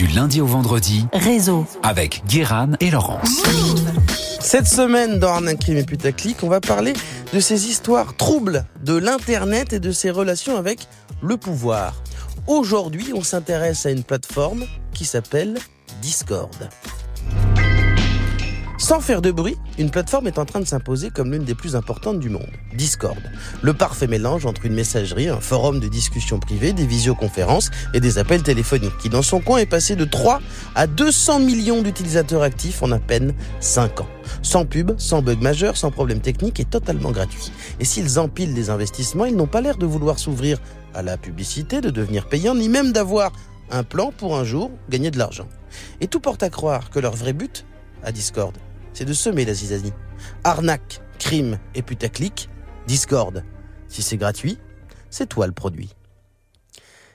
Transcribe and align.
Du 0.00 0.06
lundi 0.06 0.40
au 0.40 0.46
vendredi, 0.46 1.04
Réseau. 1.12 1.66
avec 1.82 2.22
Guéran 2.26 2.70
et 2.80 2.90
Laurence. 2.90 3.42
Cette 4.40 4.66
semaine, 4.66 5.18
dans 5.18 5.28
Arnaque 5.28 5.58
Crime 5.58 5.76
et 5.76 5.84
Putaclic, 5.84 6.42
on 6.42 6.48
va 6.48 6.62
parler 6.62 6.94
de 7.34 7.38
ces 7.38 7.68
histoires 7.68 8.16
troubles 8.16 8.64
de 8.82 8.96
l'Internet 8.96 9.74
et 9.74 9.78
de 9.78 9.92
ses 9.92 10.10
relations 10.10 10.56
avec 10.56 10.88
le 11.20 11.36
pouvoir. 11.36 12.02
Aujourd'hui, 12.46 13.12
on 13.14 13.22
s'intéresse 13.22 13.84
à 13.84 13.90
une 13.90 14.02
plateforme 14.02 14.64
qui 14.94 15.04
s'appelle 15.04 15.58
Discord. 16.00 16.70
Sans 18.80 19.00
faire 19.00 19.20
de 19.20 19.30
bruit, 19.30 19.58
une 19.78 19.90
plateforme 19.90 20.26
est 20.26 20.38
en 20.38 20.46
train 20.46 20.58
de 20.58 20.64
s'imposer 20.64 21.10
comme 21.10 21.30
l'une 21.30 21.44
des 21.44 21.54
plus 21.54 21.76
importantes 21.76 22.18
du 22.18 22.30
monde. 22.30 22.48
Discord. 22.74 23.18
Le 23.60 23.74
parfait 23.74 24.06
mélange 24.06 24.46
entre 24.46 24.64
une 24.64 24.72
messagerie, 24.72 25.28
un 25.28 25.38
forum 25.38 25.80
de 25.80 25.86
discussion 25.86 26.38
privée, 26.38 26.72
des 26.72 26.86
visioconférences 26.86 27.70
et 27.92 28.00
des 28.00 28.16
appels 28.16 28.42
téléphoniques, 28.42 28.96
qui 28.96 29.10
dans 29.10 29.20
son 29.20 29.40
coin 29.40 29.58
est 29.58 29.66
passé 29.66 29.96
de 29.96 30.06
3 30.06 30.40
à 30.74 30.86
200 30.86 31.40
millions 31.40 31.82
d'utilisateurs 31.82 32.40
actifs 32.40 32.82
en 32.82 32.90
à 32.90 32.98
peine 32.98 33.34
5 33.60 34.00
ans. 34.00 34.08
Sans 34.40 34.64
pub, 34.64 34.92
sans 34.98 35.20
bug 35.20 35.42
majeur, 35.42 35.76
sans 35.76 35.90
problème 35.90 36.20
technique 36.20 36.58
et 36.58 36.64
totalement 36.64 37.10
gratuit. 37.10 37.52
Et 37.80 37.84
s'ils 37.84 38.18
empilent 38.18 38.54
des 38.54 38.70
investissements, 38.70 39.26
ils 39.26 39.36
n'ont 39.36 39.46
pas 39.46 39.60
l'air 39.60 39.76
de 39.76 39.84
vouloir 39.84 40.18
s'ouvrir 40.18 40.58
à 40.94 41.02
la 41.02 41.18
publicité, 41.18 41.82
de 41.82 41.90
devenir 41.90 42.30
payants, 42.30 42.54
ni 42.54 42.70
même 42.70 42.92
d'avoir 42.92 43.30
un 43.70 43.82
plan 43.82 44.10
pour 44.10 44.38
un 44.38 44.44
jour 44.44 44.70
gagner 44.88 45.10
de 45.10 45.18
l'argent. 45.18 45.48
Et 46.00 46.06
tout 46.06 46.20
porte 46.20 46.42
à 46.42 46.48
croire 46.48 46.88
que 46.88 46.98
leur 46.98 47.14
vrai 47.14 47.34
but, 47.34 47.66
à 48.02 48.10
Discord, 48.10 48.56
c'est 48.92 49.04
de 49.04 49.12
semer 49.12 49.44
la 49.44 49.54
zizanie. 49.54 49.92
Arnaque, 50.44 51.00
crime 51.18 51.58
et 51.74 51.82
putaclic, 51.82 52.48
Discord. 52.86 53.44
Si 53.88 54.02
c'est 54.02 54.16
gratuit, 54.16 54.58
c'est 55.10 55.28
toi 55.28 55.46
le 55.46 55.52
produit. 55.52 55.90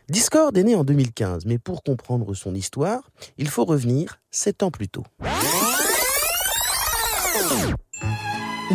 Discord 0.09 0.55
est 0.55 0.63
né 0.63 0.75
en 0.75 0.83
2015, 0.83 1.45
mais 1.45 1.57
pour 1.57 1.81
comprendre 1.81 2.33
son 2.35 2.53
histoire, 2.53 3.09
il 3.37 3.49
faut 3.49 3.65
revenir 3.65 4.19
7 4.29 4.63
ans 4.63 4.71
plus 4.71 4.87
tôt. 4.87 5.03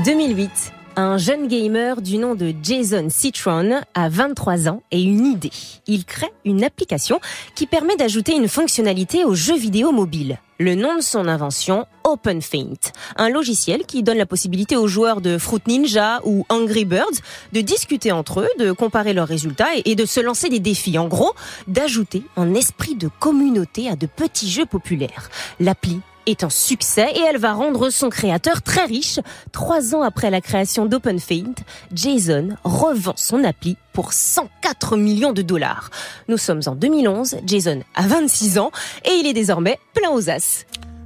2008. 0.05 0.73
Un 0.97 1.19
jeune 1.19 1.47
gamer 1.47 2.03
du 2.03 2.19
nom 2.19 2.35
de 2.35 2.53
Jason 2.63 3.07
Citron 3.11 3.81
a 3.95 4.09
23 4.09 4.69
ans 4.69 4.83
et 4.91 5.01
une 5.01 5.25
idée. 5.25 5.53
Il 5.87 6.05
crée 6.05 6.33
une 6.45 6.65
application 6.65 7.21
qui 7.55 7.67
permet 7.67 7.97
d'ajouter 7.97 8.35
une 8.35 8.49
fonctionnalité 8.49 9.25
aux 9.25 9.37
jeux 9.37 9.57
vidéo 9.57 9.93
mobiles. 9.93 10.41
Le 10.59 10.75
nom 10.75 10.97
de 10.97 11.01
son 11.01 11.29
invention, 11.29 11.87
OpenFaint, 12.05 12.93
un 13.17 13.31
logiciel 13.31 13.87
qui 13.87 14.03
donne 14.03 14.19
la 14.19 14.27
possibilité 14.27 14.77
aux 14.77 14.89
joueurs 14.89 15.21
de 15.21 15.39
Fruit 15.39 15.63
Ninja 15.69 16.21
ou 16.25 16.45
Angry 16.49 16.85
Birds 16.85 17.21
de 17.53 17.61
discuter 17.61 18.11
entre 18.13 18.41
eux, 18.41 18.49
de 18.59 18.73
comparer 18.73 19.13
leurs 19.13 19.29
résultats 19.29 19.71
et 19.85 19.95
de 19.95 20.05
se 20.05 20.21
lancer 20.21 20.49
des 20.49 20.59
défis. 20.59 20.99
En 20.99 21.07
gros, 21.07 21.33
d'ajouter 21.69 22.25
un 22.37 22.53
esprit 22.55 22.97
de 22.97 23.09
communauté 23.21 23.89
à 23.89 23.97
de 23.97 24.07
petits 24.07 24.51
jeux 24.51 24.67
populaires. 24.67 25.31
L'appli 25.61 26.01
est 26.31 26.45
un 26.45 26.51
succès 26.51 27.13
et 27.15 27.21
elle 27.21 27.39
va 27.39 27.53
rendre 27.53 27.91
son 27.91 28.09
créateur 28.09 28.63
très 28.63 28.85
riche. 28.85 29.19
Trois 29.53 29.95
ans 29.95 30.03
après 30.03 30.31
la 30.31 30.41
création 30.41 30.87
d'OpenFaint, 30.87 31.55
Jason 31.93 32.51
revend 32.65 33.15
son 33.17 33.45
appli 33.45 33.77
pour 33.93 34.13
104 34.13 34.97
millions 34.97 35.33
de 35.33 35.43
dollars. 35.43 35.91
Nous 36.29 36.39
sommes 36.39 36.63
en 36.67 36.75
2011, 36.75 37.39
Jason 37.45 37.81
a 37.95 38.07
26 38.07 38.59
ans 38.59 38.71
et 39.05 39.13
il 39.13 39.27
est 39.27 39.33
désormais 39.33 39.79
plein 39.95 40.11
aux 40.11 40.31
as. 40.31 40.65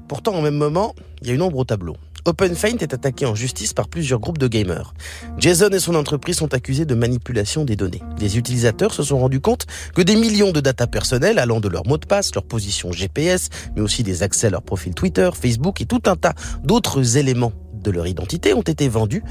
Pourtant, 0.09 0.35
au 0.37 0.43
même 0.43 0.57
moment, 0.57 0.95
il 1.23 1.29
y 1.29 1.31
a 1.31 1.35
une 1.35 1.43
ombre 1.43 1.59
au 1.59 1.65
tableau. 1.65 1.97
OpenFaint 2.27 2.79
est 2.79 2.95
attaqué 2.95 3.27
en 3.27 3.35
justice 3.35 3.75
par 3.75 3.89
plusieurs 3.89 4.19
groupes 4.19 4.39
de 4.39 4.49
gamers. 4.49 4.95
Jason 5.37 5.69
et 5.69 5.79
son 5.79 5.95
entreprise 5.95 6.37
sont 6.37 6.55
accusés 6.55 6.87
de 6.87 6.95
manipulation 6.95 7.65
des 7.67 7.77
données. 7.77 8.03
Des 8.19 8.39
utilisateurs 8.39 8.95
se 8.95 9.03
sont 9.03 9.19
rendus 9.19 9.41
compte 9.41 9.67
que 9.95 10.01
des 10.01 10.17
millions 10.17 10.51
de 10.51 10.61
data 10.61 10.87
personnelles 10.87 11.39
allant 11.39 11.61
de 11.61 11.69
leur 11.69 11.87
mot 11.87 11.99
de 11.99 12.07
passe, 12.07 12.35
leur 12.35 12.45
position 12.45 12.93
GPS, 12.93 13.51
mais 13.77 13.83
aussi 13.83 14.03
des 14.03 14.23
accès 14.23 14.47
à 14.47 14.51
leur 14.51 14.63
profil 14.63 14.95
Twitter, 14.95 15.29
Facebook 15.39 15.83
et 15.83 15.87
tout 15.87 16.03
un 16.07 16.17
tas 16.17 16.35
d'autres 16.63 17.19
éléments 17.19 17.53
de 17.75 17.91
leur 17.91 18.07
identité 18.07 18.55
ont 18.55 18.63
été 18.63 18.89
vendus 18.89 19.23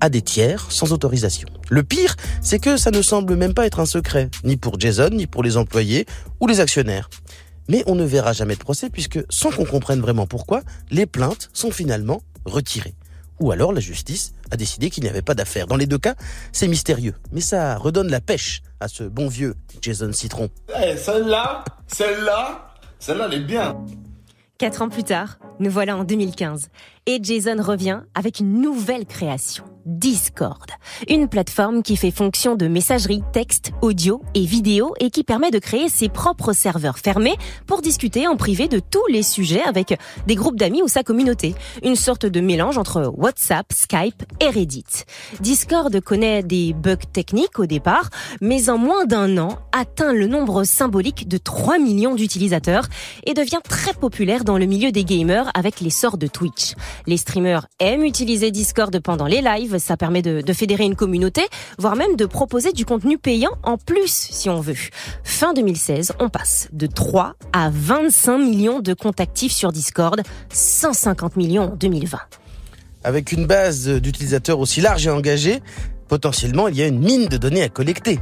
à 0.00 0.10
des 0.10 0.20
tiers 0.20 0.70
sans 0.70 0.92
autorisation. 0.92 1.48
Le 1.70 1.82
pire, 1.82 2.16
c'est 2.42 2.58
que 2.58 2.76
ça 2.76 2.90
ne 2.90 3.00
semble 3.00 3.34
même 3.34 3.54
pas 3.54 3.64
être 3.64 3.80
un 3.80 3.86
secret, 3.86 4.28
ni 4.44 4.58
pour 4.58 4.78
Jason, 4.78 5.08
ni 5.10 5.26
pour 5.26 5.42
les 5.42 5.56
employés 5.56 6.04
ou 6.40 6.46
les 6.46 6.60
actionnaires. 6.60 7.08
Mais 7.68 7.82
on 7.86 7.94
ne 7.94 8.04
verra 8.04 8.34
jamais 8.34 8.56
de 8.56 8.60
procès 8.60 8.90
puisque, 8.90 9.20
sans 9.30 9.50
qu'on 9.50 9.64
comprenne 9.64 10.00
vraiment 10.00 10.26
pourquoi, 10.26 10.62
les 10.90 11.06
plaintes 11.06 11.48
sont 11.54 11.70
finalement 11.70 12.20
retirées. 12.44 12.94
Ou 13.40 13.50
alors 13.50 13.72
la 13.72 13.80
justice 13.80 14.34
a 14.50 14.56
décidé 14.56 14.90
qu'il 14.90 15.02
n'y 15.02 15.10
avait 15.10 15.22
pas 15.22 15.34
d'affaire. 15.34 15.66
Dans 15.66 15.76
les 15.76 15.86
deux 15.86 15.98
cas, 15.98 16.14
c'est 16.52 16.68
mystérieux. 16.68 17.14
Mais 17.32 17.40
ça 17.40 17.76
redonne 17.76 18.08
la 18.08 18.20
pêche 18.20 18.62
à 18.78 18.88
ce 18.88 19.04
bon 19.04 19.28
vieux 19.28 19.54
Jason 19.80 20.12
Citron. 20.12 20.48
Eh, 20.80 20.96
celle-là, 20.96 21.64
celle-là, 21.88 22.74
celle-là, 22.98 23.28
elle 23.30 23.38
est 23.38 23.44
bien. 23.44 23.76
Quatre 24.58 24.82
ans 24.82 24.88
plus 24.88 25.02
tard, 25.02 25.38
nous 25.58 25.70
voilà 25.70 25.96
en 25.96 26.04
2015. 26.04 26.68
Et 27.08 27.18
Jason 27.20 27.60
revient 27.60 28.02
avec 28.14 28.38
une 28.38 28.60
nouvelle 28.60 29.06
création. 29.06 29.64
Discord. 29.86 30.70
Une 31.08 31.28
plateforme 31.28 31.82
qui 31.82 31.96
fait 31.96 32.12
fonction 32.12 32.54
de 32.54 32.68
messagerie, 32.68 33.22
texte, 33.32 33.72
audio 33.82 34.22
et 34.34 34.44
vidéo 34.44 34.94
et 35.00 35.10
qui 35.10 35.24
permet 35.24 35.50
de 35.50 35.58
créer 35.58 35.88
ses 35.88 36.08
propres 36.08 36.52
serveurs 36.52 36.98
fermés 36.98 37.34
pour 37.66 37.82
discuter 37.82 38.28
en 38.28 38.36
privé 38.36 38.68
de 38.68 38.78
tous 38.78 39.04
les 39.08 39.24
sujets 39.24 39.62
avec 39.62 39.98
des 40.28 40.34
groupes 40.36 40.56
d'amis 40.56 40.82
ou 40.82 40.88
sa 40.88 41.02
communauté. 41.02 41.56
Une 41.82 41.96
sorte 41.96 42.26
de 42.26 42.40
mélange 42.40 42.78
entre 42.78 43.12
WhatsApp, 43.16 43.66
Skype 43.72 44.22
et 44.40 44.50
Reddit. 44.50 45.04
Discord 45.40 46.00
connaît 46.00 46.44
des 46.44 46.72
bugs 46.72 46.96
techniques 47.12 47.58
au 47.58 47.66
départ, 47.66 48.10
mais 48.40 48.70
en 48.70 48.78
moins 48.78 49.04
d'un 49.04 49.36
an 49.38 49.58
atteint 49.72 50.12
le 50.12 50.28
nombre 50.28 50.62
symbolique 50.62 51.26
de 51.26 51.38
3 51.38 51.78
millions 51.78 52.14
d'utilisateurs 52.14 52.86
et 53.26 53.34
devient 53.34 53.60
très 53.68 53.94
populaire 53.94 54.44
dans 54.44 54.58
le 54.58 54.66
milieu 54.66 54.92
des 54.92 55.04
gamers 55.04 55.50
avec 55.54 55.80
l'essor 55.80 56.18
de 56.18 56.28
Twitch. 56.28 56.74
Les 57.06 57.16
streamers 57.16 57.66
aiment 57.80 58.04
utiliser 58.04 58.50
Discord 58.50 58.96
pendant 59.00 59.26
les 59.26 59.40
lives, 59.40 59.78
ça 59.78 59.96
permet 59.96 60.22
de, 60.22 60.52
fédérer 60.52 60.84
une 60.84 60.96
communauté, 60.96 61.42
voire 61.78 61.96
même 61.96 62.16
de 62.16 62.26
proposer 62.26 62.72
du 62.72 62.84
contenu 62.84 63.18
payant 63.18 63.52
en 63.62 63.78
plus 63.78 64.28
si 64.30 64.50
on 64.50 64.60
veut. 64.60 64.76
Fin 65.24 65.54
2016, 65.54 66.12
on 66.20 66.28
passe 66.28 66.68
de 66.72 66.86
3 66.86 67.34
à 67.52 67.70
25 67.72 68.38
millions 68.38 68.80
de 68.80 68.94
comptes 68.94 69.20
actifs 69.20 69.52
sur 69.52 69.72
Discord, 69.72 70.22
150 70.52 71.36
millions 71.36 71.72
en 71.72 71.76
2020. 71.76 72.18
Avec 73.04 73.32
une 73.32 73.46
base 73.46 73.88
d'utilisateurs 73.88 74.60
aussi 74.60 74.80
large 74.80 75.06
et 75.06 75.10
engagée, 75.10 75.60
potentiellement 76.08 76.68
il 76.68 76.76
y 76.76 76.82
a 76.82 76.86
une 76.86 77.00
mine 77.00 77.26
de 77.26 77.36
données 77.36 77.62
à 77.62 77.68
collecter. 77.68 78.20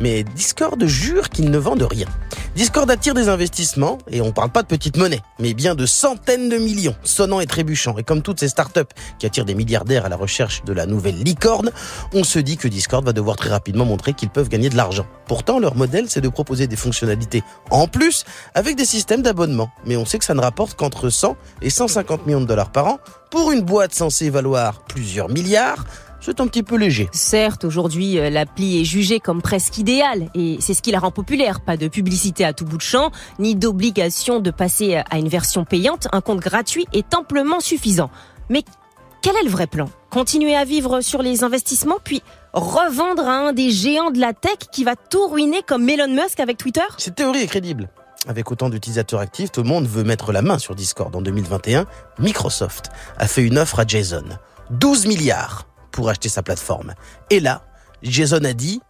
Mais 0.00 0.24
Discord 0.24 0.82
jure 0.84 1.28
qu'il 1.28 1.50
ne 1.50 1.58
vend 1.58 1.76
de 1.76 1.84
rien. 1.84 2.06
Discord 2.54 2.90
attire 2.90 3.14
des 3.14 3.28
investissements, 3.28 3.98
et 4.10 4.20
on 4.20 4.32
parle 4.32 4.50
pas 4.50 4.62
de 4.62 4.66
petites 4.66 4.96
monnaies, 4.96 5.20
mais 5.38 5.54
bien 5.54 5.74
de 5.74 5.86
centaines 5.86 6.48
de 6.48 6.58
millions, 6.58 6.94
sonnant 7.02 7.40
et 7.40 7.46
trébuchant. 7.46 7.96
Et 7.96 8.02
comme 8.02 8.20
toutes 8.20 8.40
ces 8.40 8.48
startups 8.48 8.80
qui 9.18 9.26
attirent 9.26 9.44
des 9.44 9.54
milliardaires 9.54 10.04
à 10.04 10.08
la 10.08 10.16
recherche 10.16 10.62
de 10.64 10.72
la 10.72 10.86
nouvelle 10.86 11.22
licorne, 11.22 11.70
on 12.12 12.24
se 12.24 12.38
dit 12.38 12.56
que 12.56 12.68
Discord 12.68 13.04
va 13.04 13.12
devoir 13.12 13.36
très 13.36 13.48
rapidement 13.50 13.84
montrer 13.84 14.12
qu'ils 14.12 14.28
peuvent 14.28 14.48
gagner 14.48 14.68
de 14.68 14.76
l'argent. 14.76 15.06
Pourtant, 15.26 15.58
leur 15.58 15.76
modèle, 15.76 16.06
c'est 16.08 16.20
de 16.20 16.28
proposer 16.28 16.66
des 16.66 16.76
fonctionnalités 16.76 17.42
en 17.70 17.88
plus 17.88 18.24
avec 18.54 18.76
des 18.76 18.84
systèmes 18.84 19.22
d'abonnement. 19.22 19.70
Mais 19.86 19.96
on 19.96 20.04
sait 20.04 20.18
que 20.18 20.24
ça 20.24 20.34
ne 20.34 20.40
rapporte 20.40 20.76
qu'entre 20.76 21.08
100 21.08 21.36
et 21.62 21.70
150 21.70 22.26
millions 22.26 22.40
de 22.40 22.46
dollars 22.46 22.70
par 22.70 22.86
an 22.86 22.98
pour 23.30 23.50
une 23.52 23.62
boîte 23.62 23.94
censée 23.94 24.28
valoir 24.28 24.82
plusieurs 24.82 25.30
milliards 25.30 25.84
c'est 26.22 26.40
un 26.40 26.46
petit 26.46 26.62
peu 26.62 26.76
léger. 26.76 27.08
Certes, 27.12 27.64
aujourd'hui, 27.64 28.14
l'appli 28.30 28.80
est 28.80 28.84
jugée 28.84 29.20
comme 29.20 29.42
presque 29.42 29.78
idéale 29.78 30.30
et 30.34 30.56
c'est 30.60 30.74
ce 30.74 30.82
qui 30.82 30.92
la 30.92 31.00
rend 31.00 31.10
populaire. 31.10 31.60
Pas 31.60 31.76
de 31.76 31.88
publicité 31.88 32.44
à 32.44 32.52
tout 32.52 32.64
bout 32.64 32.76
de 32.76 32.82
champ, 32.82 33.10
ni 33.38 33.54
d'obligation 33.54 34.40
de 34.40 34.50
passer 34.50 35.02
à 35.10 35.18
une 35.18 35.28
version 35.28 35.64
payante. 35.64 36.08
Un 36.12 36.20
compte 36.20 36.40
gratuit 36.40 36.86
est 36.92 37.14
amplement 37.14 37.60
suffisant. 37.60 38.10
Mais 38.48 38.62
quel 39.20 39.36
est 39.36 39.44
le 39.44 39.50
vrai 39.50 39.66
plan? 39.66 39.88
Continuer 40.10 40.54
à 40.54 40.64
vivre 40.64 41.00
sur 41.00 41.22
les 41.22 41.44
investissements, 41.44 41.98
puis 42.02 42.22
revendre 42.52 43.26
à 43.26 43.48
un 43.48 43.52
des 43.52 43.70
géants 43.70 44.10
de 44.10 44.20
la 44.20 44.32
tech 44.32 44.58
qui 44.70 44.84
va 44.84 44.94
tout 44.96 45.26
ruiner 45.28 45.62
comme 45.66 45.88
Elon 45.88 46.08
Musk 46.08 46.40
avec 46.40 46.56
Twitter? 46.58 46.82
Cette 46.98 47.14
théorie 47.16 47.42
est 47.42 47.46
crédible. 47.46 47.88
Avec 48.28 48.52
autant 48.52 48.68
d'utilisateurs 48.68 49.20
actifs, 49.20 49.50
tout 49.50 49.62
le 49.62 49.68
monde 49.68 49.86
veut 49.86 50.04
mettre 50.04 50.32
la 50.32 50.42
main 50.42 50.58
sur 50.58 50.74
Discord. 50.74 51.14
En 51.16 51.22
2021, 51.22 51.86
Microsoft 52.18 52.90
a 53.18 53.26
fait 53.26 53.42
une 53.42 53.58
offre 53.58 53.80
à 53.80 53.86
Jason. 53.86 54.24
12 54.70 55.06
milliards 55.06 55.66
pour 55.92 56.08
acheter 56.08 56.28
sa 56.28 56.42
plateforme. 56.42 56.94
Et 57.30 57.40
là, 57.40 57.62
Jason 58.02 58.42
a 58.44 58.52
dit 58.52 58.80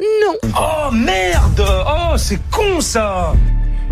non. 0.00 0.50
Oh 0.56 0.92
merde 0.92 1.64
Oh 1.86 2.16
c'est 2.16 2.40
con 2.50 2.80
ça 2.80 3.34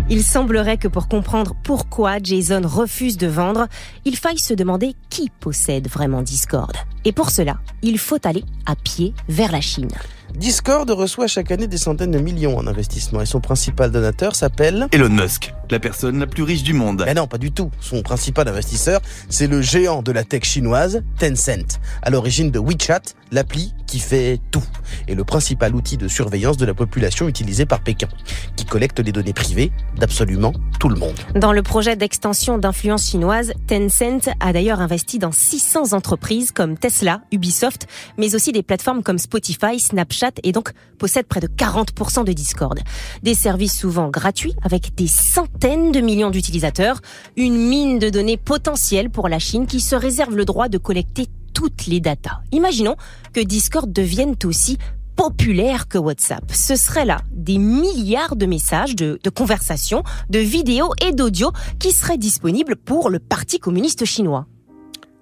Il 0.09 0.23
semblerait 0.23 0.77
que 0.77 0.87
pour 0.87 1.07
comprendre 1.07 1.53
pourquoi 1.63 2.19
Jason 2.21 2.61
refuse 2.63 3.17
de 3.17 3.27
vendre, 3.27 3.67
il 4.05 4.15
faille 4.15 4.39
se 4.39 4.53
demander 4.53 4.95
qui 5.09 5.29
possède 5.39 5.89
vraiment 5.89 6.21
Discord. 6.21 6.75
Et 7.05 7.11
pour 7.11 7.29
cela, 7.29 7.59
il 7.81 7.97
faut 7.97 8.19
aller 8.25 8.43
à 8.65 8.75
pied 8.75 9.13
vers 9.27 9.51
la 9.51 9.61
Chine. 9.61 9.89
Discord 10.35 10.89
reçoit 10.89 11.27
chaque 11.27 11.51
année 11.51 11.67
des 11.67 11.77
centaines 11.77 12.09
de 12.09 12.17
millions 12.17 12.57
en 12.57 12.65
investissement 12.65 13.21
et 13.21 13.25
son 13.25 13.39
principal 13.39 13.91
donateur 13.91 14.35
s'appelle 14.35 14.87
Elon 14.91 15.09
Musk, 15.09 15.53
la 15.69 15.79
personne 15.79 16.19
la 16.19 16.25
plus 16.25 16.41
riche 16.41 16.63
du 16.63 16.73
monde. 16.73 17.03
Mais 17.05 17.13
non, 17.13 17.27
pas 17.27 17.37
du 17.37 17.51
tout. 17.51 17.69
Son 17.79 18.01
principal 18.01 18.47
investisseur, 18.47 18.99
c'est 19.29 19.45
le 19.45 19.61
géant 19.61 20.01
de 20.01 20.11
la 20.11 20.23
tech 20.23 20.43
chinoise, 20.43 21.03
Tencent, 21.19 21.79
à 22.01 22.09
l'origine 22.09 22.49
de 22.49 22.57
WeChat, 22.57 23.01
l'appli 23.31 23.75
qui 23.85 23.99
fait 23.99 24.39
tout, 24.49 24.63
et 25.07 25.13
le 25.13 25.23
principal 25.23 25.75
outil 25.75 25.97
de 25.97 26.07
surveillance 26.07 26.57
de 26.57 26.65
la 26.65 26.73
population 26.73 27.27
utilisé 27.27 27.67
par 27.67 27.81
Pékin, 27.81 28.07
qui 28.55 28.65
collecte 28.65 28.99
les 28.99 29.11
données 29.11 29.33
privées 29.33 29.71
d'absolument 29.97 30.51
tout 30.79 30.89
le 30.89 30.95
monde. 30.95 31.15
Dans 31.35 31.53
le 31.53 31.61
projet 31.61 31.95
d'extension 31.95 32.57
d'influence 32.57 33.07
chinoise, 33.07 33.53
Tencent 33.67 34.29
a 34.39 34.51
d'ailleurs 34.51 34.81
investi 34.81 35.19
dans 35.19 35.31
600 35.31 35.93
entreprises 35.93 36.51
comme 36.51 36.75
Tesla, 36.93 37.21
Ubisoft, 37.31 37.87
mais 38.17 38.35
aussi 38.35 38.51
des 38.51 38.61
plateformes 38.61 39.01
comme 39.01 39.17
Spotify, 39.17 39.79
Snapchat 39.79 40.33
et 40.43 40.51
donc 40.51 40.73
possède 40.99 41.25
près 41.25 41.39
de 41.39 41.47
40% 41.47 42.23
de 42.23 42.33
Discord. 42.33 42.79
Des 43.23 43.33
services 43.33 43.77
souvent 43.77 44.09
gratuits 44.09 44.53
avec 44.61 44.93
des 44.95 45.07
centaines 45.07 45.91
de 45.91 46.01
millions 46.01 46.29
d'utilisateurs, 46.29 47.01
une 47.35 47.57
mine 47.57 47.99
de 47.99 48.09
données 48.09 48.37
potentielle 48.37 49.09
pour 49.09 49.27
la 49.27 49.39
Chine 49.39 49.65
qui 49.65 49.81
se 49.81 49.95
réserve 49.95 50.35
le 50.35 50.45
droit 50.45 50.69
de 50.69 50.77
collecter 50.77 51.27
toutes 51.53 51.87
les 51.87 51.99
datas. 51.99 52.41
Imaginons 52.51 52.95
que 53.33 53.39
Discord 53.39 53.91
devienne 53.91 54.35
aussi 54.45 54.77
populaire 55.15 55.87
que 55.87 55.97
WhatsApp. 55.97 56.43
Ce 56.51 56.75
serait 56.75 57.05
là 57.05 57.21
des 57.31 57.57
milliards 57.57 58.35
de 58.35 58.45
messages, 58.45 58.95
de, 58.95 59.19
de 59.23 59.29
conversations, 59.29 60.03
de 60.29 60.39
vidéos 60.39 60.91
et 61.05 61.11
d'audio 61.11 61.51
qui 61.79 61.91
seraient 61.91 62.17
disponibles 62.17 62.75
pour 62.75 63.09
le 63.09 63.19
Parti 63.19 63.59
communiste 63.59 64.05
chinois. 64.05 64.47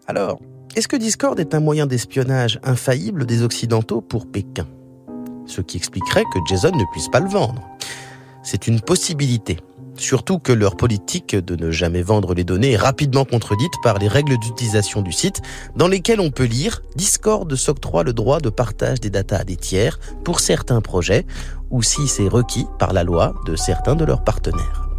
Alors, 0.08 0.40
est-ce 0.76 0.88
que 0.88 0.96
Discord 0.96 1.38
est 1.40 1.54
un 1.54 1.60
moyen 1.60 1.86
d'espionnage 1.86 2.60
infaillible 2.64 3.26
des 3.26 3.44
Occidentaux 3.44 4.00
pour 4.00 4.26
Pékin? 4.26 4.66
Ce 5.46 5.60
qui 5.60 5.76
expliquerait 5.76 6.24
que 6.34 6.40
Jason 6.48 6.72
ne 6.72 6.86
puisse 6.94 7.10
pas 7.10 7.20
le 7.20 7.28
vendre. 7.28 7.62
C'est 8.42 8.68
une 8.68 8.80
possibilité. 8.80 9.58
Surtout 9.98 10.40
que 10.40 10.54
leur 10.54 10.78
politique 10.78 11.36
de 11.36 11.58
ne 11.58 11.72
jamais 11.72 12.02
vendre 12.02 12.34
les 12.34 12.46
données 12.46 12.72
est 12.72 12.78
rapidement 12.78 13.26
contredite 13.26 13.74
par 13.84 14.00
les 14.00 14.08
règles 14.08 14.38
d'utilisation 14.40 15.02
du 15.02 15.12
site, 15.12 15.42
dans 15.76 15.90
lesquelles 15.90 16.22
on 16.22 16.32
peut 16.32 16.46
lire 16.46 16.82
Discord 16.96 17.54
s'octroie 17.54 18.04
le 18.04 18.14
droit 18.14 18.40
de 18.40 18.50
partage 18.50 19.02
des 19.02 19.10
datas 19.10 19.40
à 19.40 19.44
des 19.44 19.58
tiers 19.58 20.00
pour 20.24 20.40
certains 20.40 20.80
projets, 20.80 21.26
ou 21.70 21.84
si 21.84 22.08
c'est 22.08 22.30
requis 22.30 22.66
par 22.80 22.94
la 22.94 23.04
loi 23.04 23.34
de 23.46 23.58
certains 23.58 23.96
de 23.96 24.06
leurs 24.06 24.24
partenaires. 24.24 24.90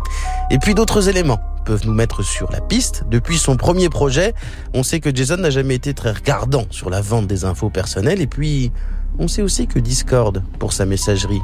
Et 0.50 0.58
puis 0.58 0.74
d'autres 0.74 1.08
éléments 1.08 1.40
peuvent 1.64 1.86
nous 1.86 1.94
mettre 1.94 2.22
sur 2.22 2.50
la 2.50 2.60
piste. 2.60 3.04
Depuis 3.10 3.38
son 3.38 3.56
premier 3.56 3.88
projet, 3.88 4.34
on 4.74 4.82
sait 4.82 5.00
que 5.00 5.14
Jason 5.14 5.36
n'a 5.38 5.50
jamais 5.50 5.74
été 5.74 5.94
très 5.94 6.12
regardant 6.12 6.66
sur 6.70 6.90
la 6.90 7.00
vente 7.00 7.26
des 7.26 7.44
infos 7.44 7.70
personnelles, 7.70 8.20
et 8.20 8.26
puis 8.26 8.72
on 9.18 9.28
sait 9.28 9.42
aussi 9.42 9.66
que 9.66 9.78
Discord, 9.78 10.42
pour 10.58 10.72
sa 10.72 10.86
messagerie, 10.86 11.40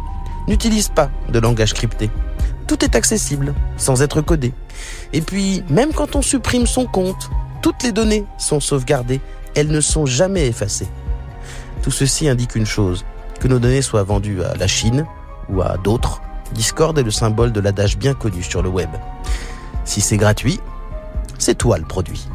n'utilise 0.46 0.88
pas 0.88 1.10
de 1.30 1.38
langage 1.38 1.74
crypté 1.74 2.10
tout 2.68 2.84
est 2.84 2.94
accessible, 2.94 3.54
sans 3.78 4.02
être 4.02 4.20
codé. 4.20 4.52
Et 5.12 5.22
puis, 5.22 5.64
même 5.70 5.92
quand 5.92 6.14
on 6.14 6.22
supprime 6.22 6.66
son 6.66 6.84
compte, 6.84 7.30
toutes 7.62 7.82
les 7.82 7.92
données 7.92 8.24
sont 8.36 8.60
sauvegardées, 8.60 9.20
elles 9.56 9.70
ne 9.70 9.80
sont 9.80 10.06
jamais 10.06 10.46
effacées. 10.46 10.86
Tout 11.82 11.90
ceci 11.90 12.28
indique 12.28 12.54
une 12.54 12.66
chose, 12.66 13.04
que 13.40 13.48
nos 13.48 13.58
données 13.58 13.82
soient 13.82 14.02
vendues 14.02 14.42
à 14.42 14.54
la 14.54 14.66
Chine 14.66 15.06
ou 15.48 15.62
à 15.62 15.78
d'autres, 15.78 16.20
Discord 16.52 16.96
est 16.98 17.02
le 17.02 17.10
symbole 17.10 17.52
de 17.52 17.60
l'adage 17.60 17.96
bien 17.96 18.14
connu 18.14 18.42
sur 18.42 18.62
le 18.62 18.68
web. 18.68 18.90
Si 19.88 20.02
c'est 20.02 20.18
gratuit, 20.18 20.60
c'est 21.38 21.56
toi 21.56 21.78
le 21.78 21.84
produit. 21.86 22.28